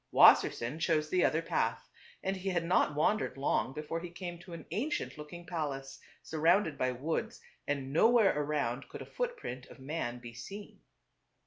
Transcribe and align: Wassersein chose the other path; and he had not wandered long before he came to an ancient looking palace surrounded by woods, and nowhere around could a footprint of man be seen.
Wassersein 0.11 0.79
chose 0.79 1.11
the 1.11 1.23
other 1.23 1.43
path; 1.43 1.87
and 2.23 2.35
he 2.35 2.49
had 2.49 2.65
not 2.65 2.95
wandered 2.95 3.37
long 3.37 3.71
before 3.71 3.99
he 3.99 4.09
came 4.09 4.39
to 4.39 4.53
an 4.53 4.65
ancient 4.71 5.15
looking 5.15 5.45
palace 5.45 5.99
surrounded 6.23 6.75
by 6.75 6.91
woods, 6.91 7.39
and 7.67 7.93
nowhere 7.93 8.33
around 8.35 8.89
could 8.89 9.03
a 9.03 9.05
footprint 9.05 9.67
of 9.67 9.77
man 9.79 10.17
be 10.17 10.33
seen. 10.33 10.81